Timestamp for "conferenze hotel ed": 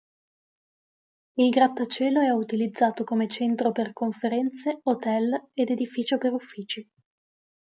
3.93-5.69